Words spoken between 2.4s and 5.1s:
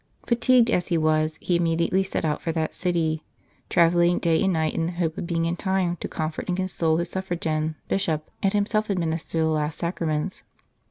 for that city, travelling day and night in the